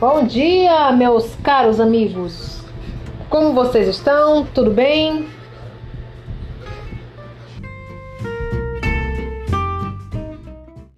Bom 0.00 0.24
dia, 0.24 0.90
meus 0.92 1.34
caros 1.42 1.78
amigos. 1.78 2.62
Como 3.28 3.52
vocês 3.52 3.86
estão? 3.86 4.46
Tudo 4.46 4.70
bem? 4.70 5.26